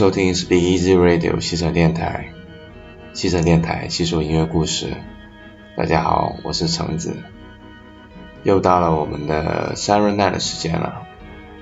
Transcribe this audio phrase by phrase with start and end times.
[0.00, 2.32] 收听 Speak Easy Radio 西城电台，
[3.12, 4.94] 西城电台细说音乐故事。
[5.76, 7.18] 大家好，我是橙子，
[8.42, 11.02] 又到了我们的 Saturday Night 的时间了。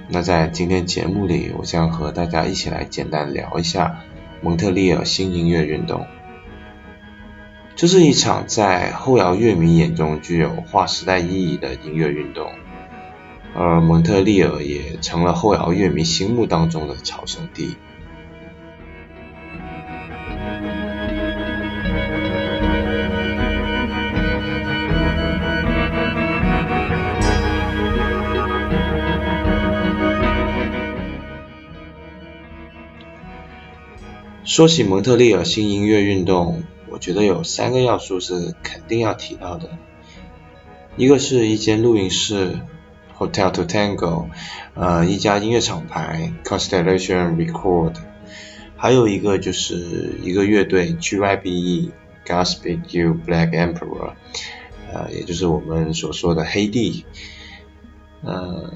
[0.06, 4.04] 那在今天节目里，我将和大家一起来简单聊一下
[4.40, 6.06] 蒙特利尔新音乐运动。
[7.74, 12.52] 这是一场在后摇乐迷眼中具有划时代意义的音乐运动，
[13.56, 17.74] 而蒙特利尔也成了后摇乐迷心目当中的朝圣地。
[34.58, 39.70] 说起蒙特利尔新音乐运动，我觉得有三个要素是肯定要提到的。
[40.96, 42.58] 一个是一间录音室
[43.16, 44.26] ，Hotel to Tango，
[44.74, 47.94] 呃，一家音乐厂牌，Constellation Record，
[48.76, 51.90] 还有一个就是一个乐队 GYBE
[52.26, 54.14] Gospel You Black Emperor，
[54.92, 57.04] 呃，也就是我们所说的黑帝，
[58.24, 58.74] 呃。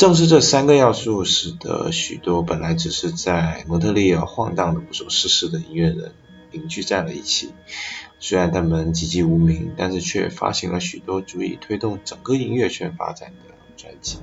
[0.00, 6.14] 正是这三个要素，使得许多本来只是在蒙特利尔晃荡的无所事事的音乐人
[6.52, 7.50] 凝聚在了一起。
[8.18, 14.16] 虽然他们籍籍无名，但是却发行了许多足以推动整个音乐圈发展的专辑。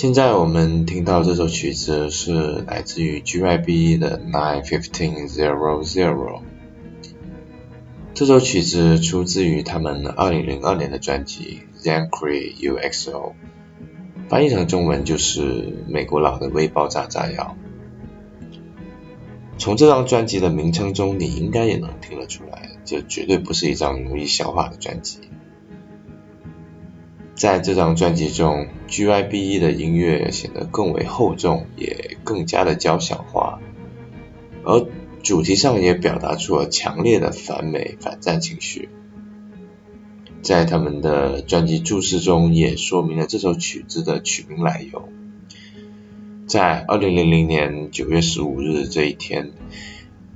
[0.00, 6.40] 现在我们听到这首曲子是来自于 GYB 的 Nine Fifteen Zero Zero。
[8.14, 13.34] 这首曲子出自于他们2002年的专辑 Zancre UXO，
[14.30, 17.54] 翻译成中文就是美国佬的微爆炸炸药。
[19.58, 25.18] 从这张专辑的名称中，你应该也能听得出来，这绝对不是一张容易消化的专辑。
[27.40, 33.60] 在这张专辑中，GYBE 的音乐显得更为厚重，也更加的交响化，
[34.62, 34.86] 而
[35.22, 38.90] 主题上也表达出了强烈的反美反战情绪。
[40.42, 45.08] 在他们的专辑注释中也说明了这首曲子的曲名来由。
[46.46, 49.52] 在2000年9月15日这一天，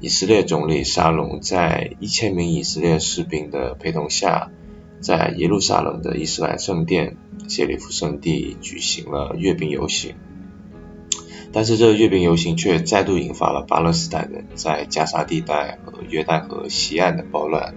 [0.00, 4.50] 以色列总理沙龙在一千名以色列士兵的陪同下。
[5.04, 10.14] 在耶路撒冷的伊斯兰圣殿谢里夫圣地举行了阅兵游行，
[11.52, 17.74] 但是这个阅兵游行却再度引发了巴勒斯坦人在加沙地带和约旦河西岸的暴乱，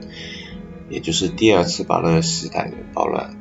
[0.89, 3.36] 也就是第二次巴勒斯坦人暴乱。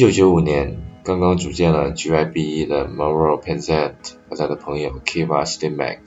[0.00, 3.92] 九九五年，刚刚组建了 GYBE 的 Maro Penzet
[4.30, 5.98] 和他的朋友 Kiva Stimac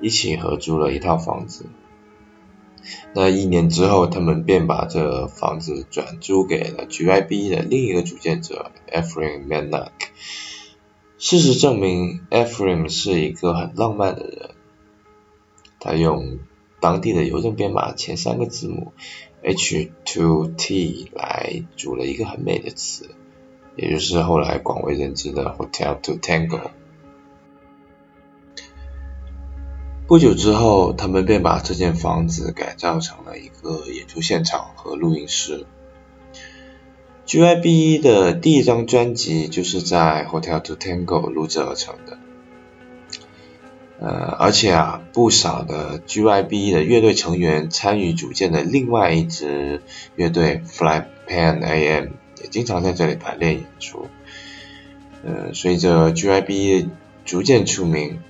[0.00, 1.66] 一起合租了一套房子。
[3.12, 9.90] 那一年之后，他们便把这房子转租给了 GYBE 的另一个组建者 Efrain Manak。
[11.18, 14.50] 事实证明，Efrain 是一个很浪漫的人。
[15.80, 16.38] 他用
[16.78, 18.92] 当地的邮政编码前三个字母
[19.42, 23.16] H2T 来组了一个很美的词，
[23.76, 26.70] 也就是后来广为人知的 Hotel to Tango。
[30.06, 35.64] 不久之后，他们便把这间房子改造成了一个演出现场和录音室。
[37.24, 42.18] GYBE 的第一张专辑就是在 Hotel to Tango 录制而成的。
[44.00, 49.82] 呃，而且啊，不少的 GYBE 的乐队成员参与组建的另外一支
[50.16, 52.08] 乐队 Fly Pan AM
[52.42, 54.08] 也经常在这里排练演出。
[55.24, 56.88] 呃，随着 GIB
[57.24, 58.20] 逐渐出名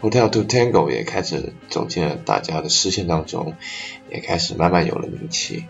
[0.00, 3.54] ，Hotel to Tango 也开始走进了大家的视线当中，
[4.10, 5.66] 也开始慢慢有了名气。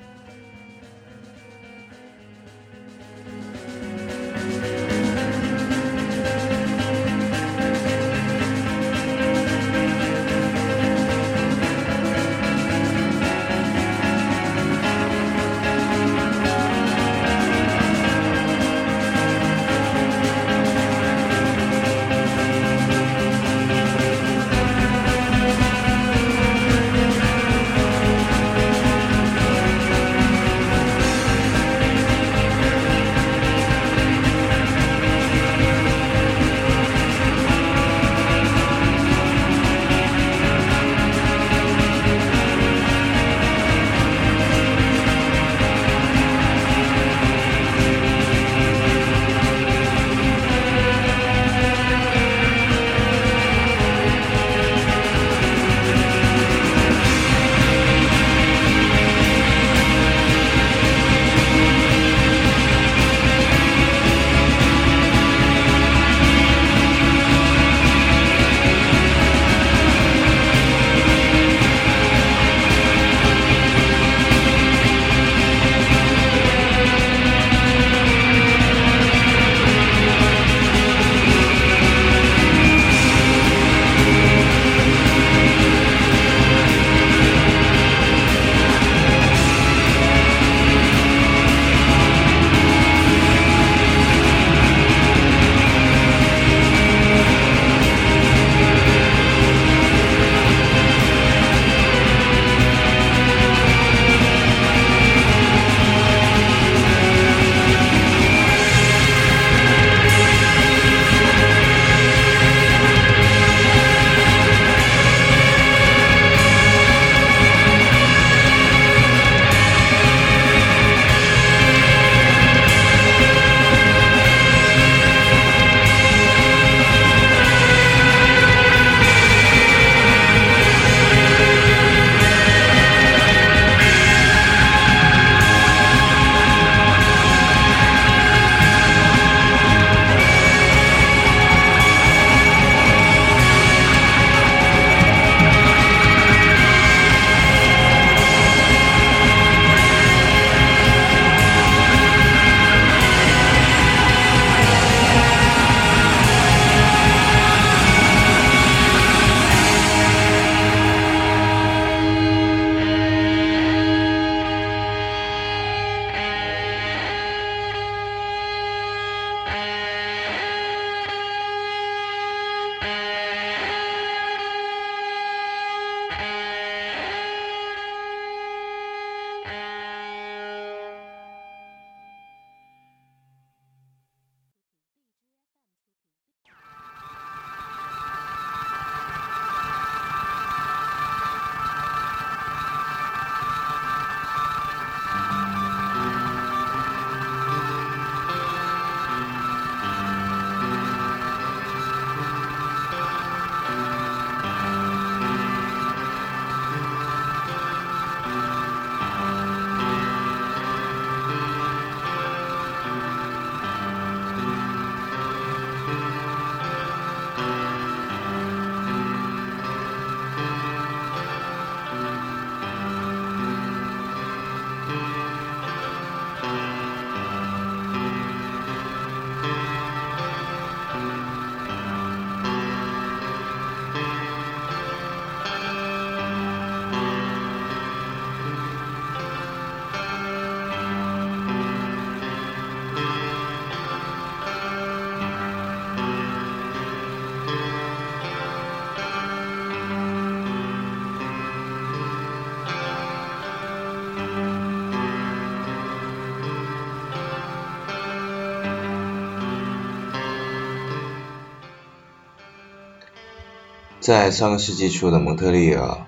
[264.01, 266.07] 在上个世纪初的蒙特利尔，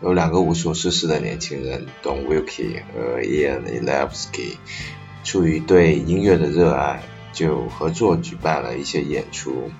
[0.00, 4.58] 有两个无所事事的年轻人，Don Wilkie 和 Ian Elevsky，
[5.24, 7.02] 出于对音乐的热爱，
[7.32, 9.72] 就合作举办了一些演出，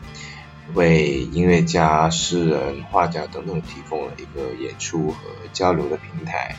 [0.75, 5.19] 为音乐家、诗人、画家等等提供了一个演出和
[5.53, 6.57] 交流的平台。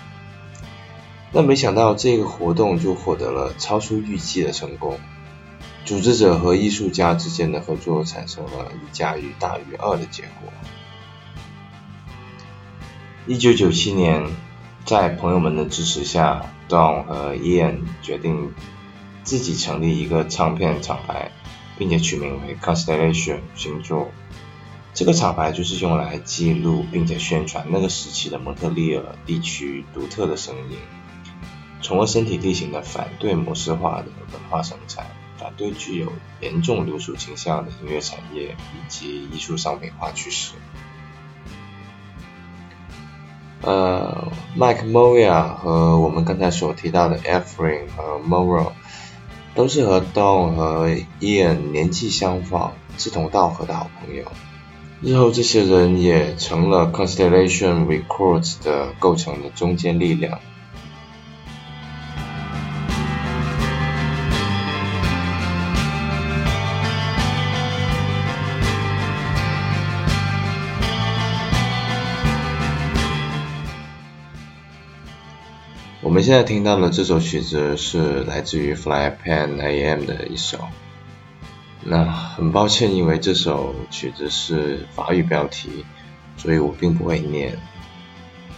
[1.34, 4.98] 那没想到这个活动就获得了超出预计的成功，
[5.84, 10.54] 组织者和艺术家之间的合作产生了一加一大于二的结果。
[13.26, 14.28] 一九九七年，
[14.84, 18.54] 在朋友们的支持下，Don 和 Ian 决定
[19.24, 21.32] 自己成立一个唱片厂牌，
[21.78, 24.12] 并且取名为 Constellation 星座。
[24.94, 30.78] 这个厂牌就是用来记录并且宣传那个时期的蒙特利尔地区独特的声音，
[31.82, 35.08] 从而身体力行的反对模式化的文化生产，
[35.38, 40.56] 反对具有严重流俗倾向的音乐产业以及艺术商品化趋势。
[43.63, 48.73] 呃，Mike Moya 和我们刚才所提到的 e f r i n 和 Morrow
[49.56, 50.89] 都是和 Don 和
[51.21, 54.26] Ian 年纪相仿、志同道合的好朋友。
[55.02, 60.39] 日后这些人也成了 Constellation Records 的构成的中坚力量。
[76.13, 80.60] 我们现在听到的这首曲子是来自于 Fly Pan AM 的一首。
[81.84, 85.84] 那很抱歉，因为这首曲子是法语标题，
[86.38, 87.58] 所以我并不会念。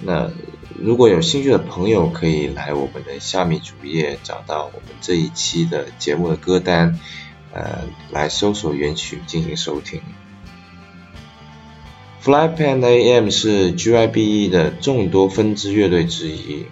[0.02, 0.30] 那
[0.78, 7.00] 如果有兴趣的朋友，可以来我们的虾米主页找到我们这一期的节目的歌单，
[7.54, 10.02] 呃，来搜索原曲进行收听。
[12.20, 16.66] Fly Pan AM 是 GYBE 的众多分支乐队之一。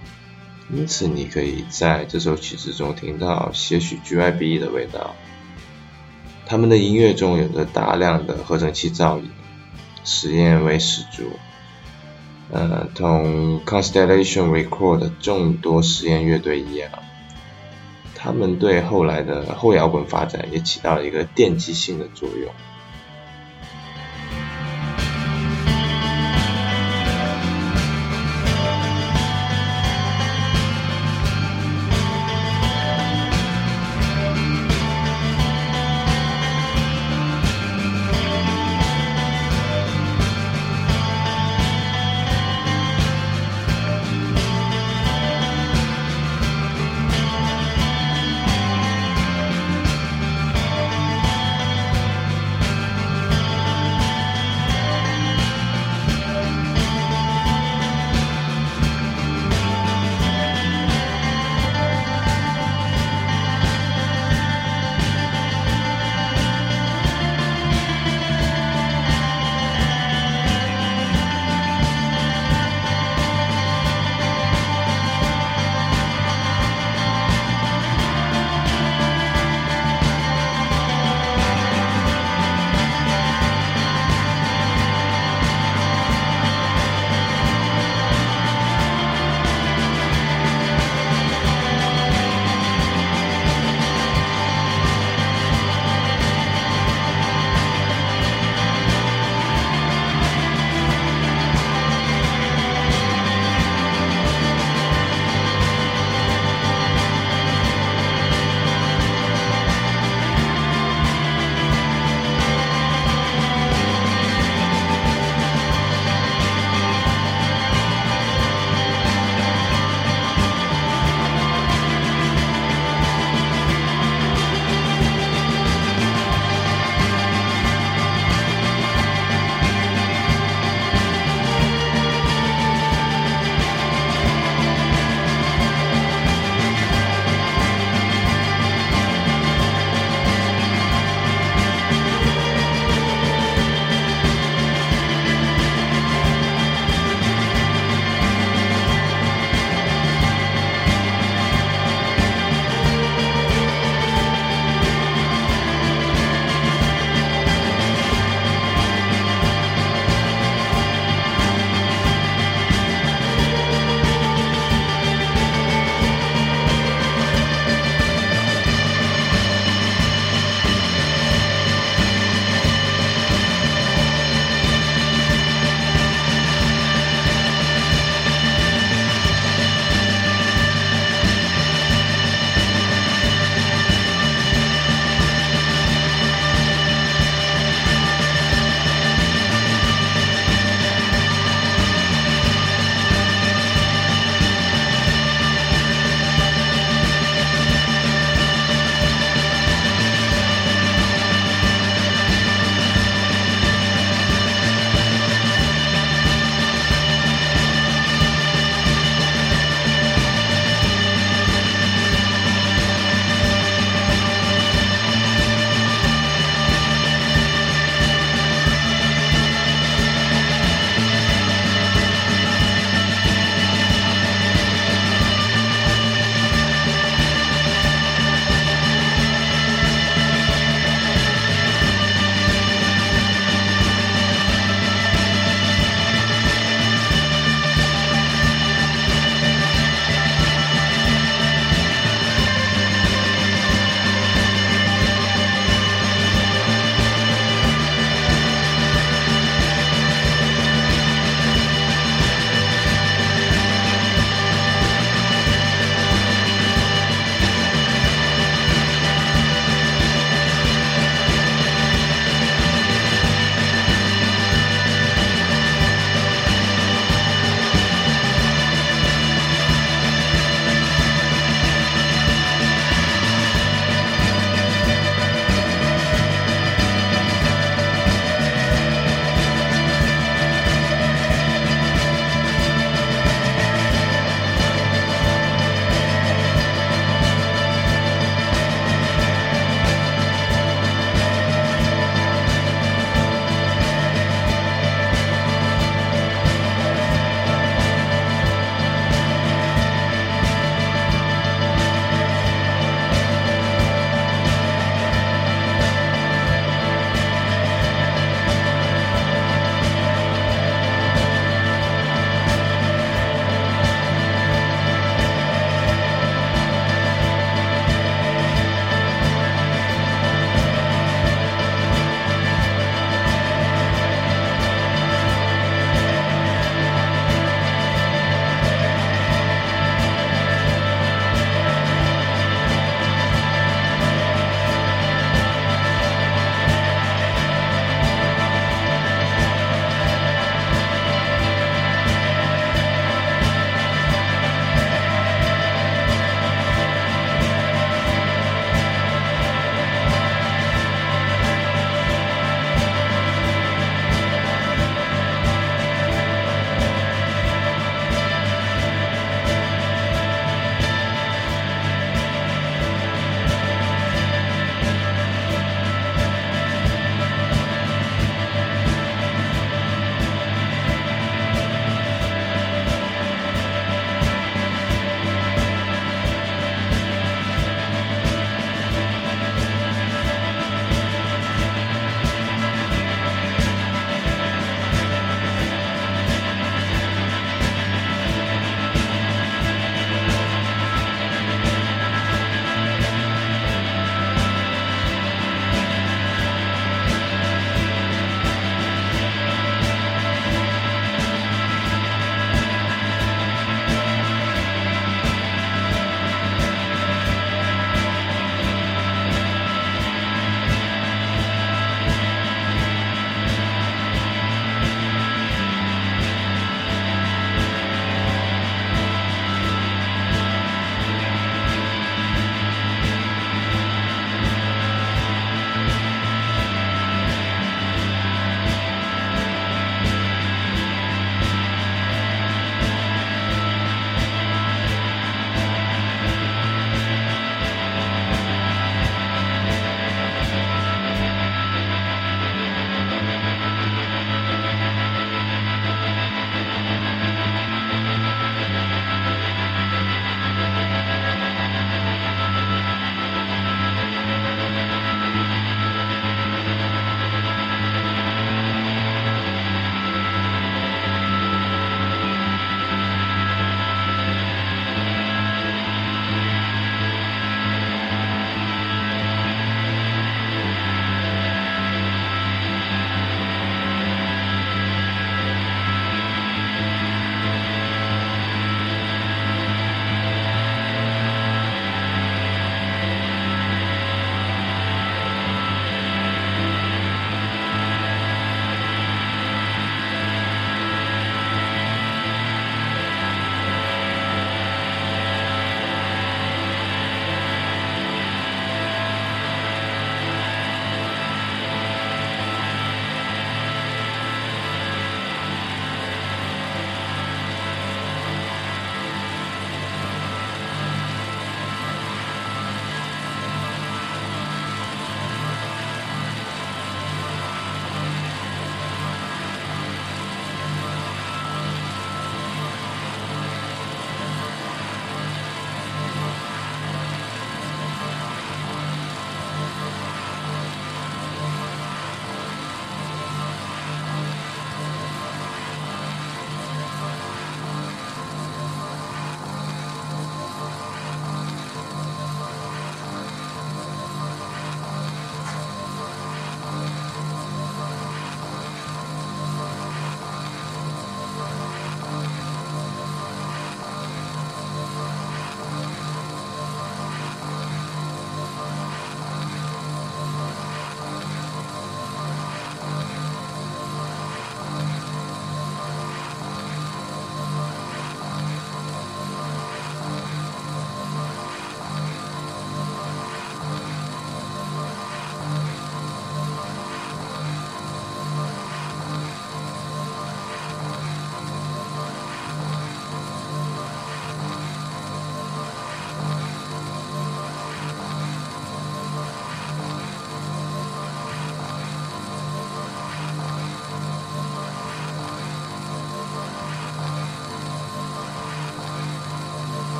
[0.71, 5.15] 因此，你可以在这首曲子中听到些许 GYB 的味道。
[6.45, 9.30] 他们的音乐中有着大量的合成器噪音，
[10.04, 11.23] 实验味十足。
[12.52, 16.91] 呃，同 Constellation Record 众多实验乐队一样，
[18.15, 22.52] 他们对后来的后摇滚发展也起到了一个奠基性的作用。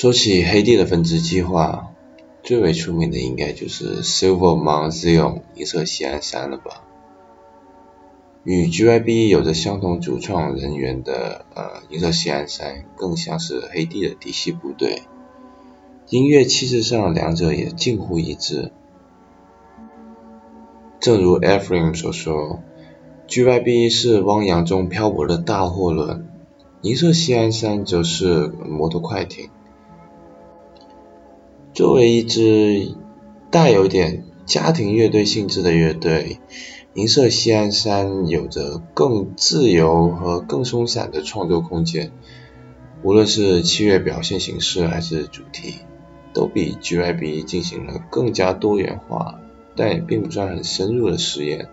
[0.00, 1.92] 说起黑帝的分支计划，
[2.42, 6.84] 最为出名的应该就是 Silver Mount Zion 银色西安山了吧？
[8.42, 15.02] 与 GYB 有着相同主创人员的呃银色西安山，更像是黑帝的嫡系部队。
[16.08, 18.72] 音乐气质上，两者也近乎一致。
[20.98, 22.62] 正如 Ephraim 所说
[23.28, 26.26] ，GYB 是汪洋中漂泊的大货轮，
[26.80, 29.50] 银色西安山则是摩托快艇。
[31.80, 32.94] 作为一支
[33.50, 36.38] 带有点家庭乐队性质的乐队。
[36.92, 42.12] 银色西安山有着更自由和更松散的创作空间，
[43.02, 45.76] 无论是器乐表现形式还是主题，
[46.34, 49.40] 都比 GYB 进行了更加多元化，
[49.74, 51.70] 但也并不算很深入的实验。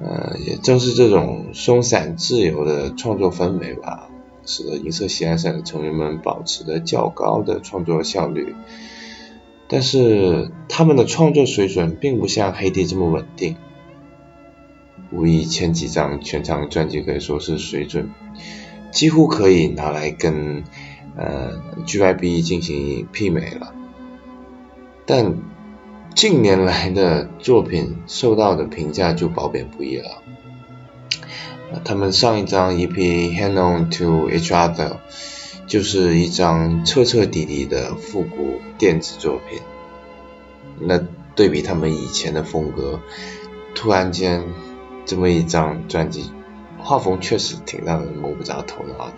[0.00, 4.08] 呃，也正是这种松散自由的创作氛围吧，
[4.46, 8.54] 使得银色喜爱赛的成员们保持着较高的创作效率。
[9.66, 13.56] 但是他们的创作水准并不像黑帝这么稳定。
[15.10, 18.10] 无疑，前几张全场专辑可以说是水准
[18.90, 20.64] 几乎可以拿来跟
[21.16, 23.74] 呃 GYB 进行媲美了。
[25.06, 25.38] 但
[26.14, 30.22] 近年来的作品受到的评价就褒贬不一了。
[31.82, 32.92] 他们上一张 EP
[33.38, 34.74] 《Hang On To Each Other》
[35.66, 39.60] 就是一张彻彻底底的复古电子作品。
[40.78, 41.00] 那
[41.34, 43.00] 对比他们以前的风格，
[43.74, 44.44] 突然间。
[45.06, 46.32] 这么一张专辑，
[46.78, 49.16] 画风确实挺让人摸不着头脑的。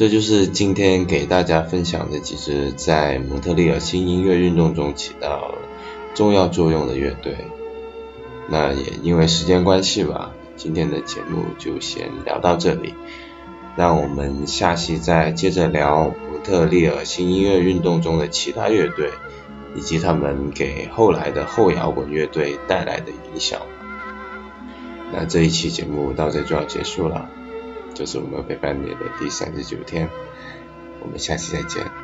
[0.00, 5.54] 这就是今天给大家分享的几支在蒙特利尔新音乐运动中起到
[6.14, 7.36] 重要作用的乐队。
[8.48, 12.94] 那也因为时间关系吧，今天的节目就先聊到这里。
[13.76, 19.10] 让我们下期再接着聊蒙特利尔新音乐运动中的其他乐队，
[19.76, 23.60] 以及他们给后来的后摇滚乐队带来的影响。
[25.12, 27.28] 那这一期节目到这就要结束了。
[27.94, 30.08] 这是我们陪伴你的第三十九天，
[31.00, 31.99] 我们下期再见。